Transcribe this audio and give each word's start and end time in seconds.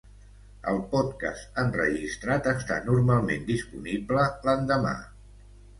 El 0.71 0.79
podcast 0.93 1.61
enregistrat 1.65 2.49
està 2.55 2.81
normalment 2.89 3.47
disponible 3.53 4.29
l'endemà. 4.49 5.01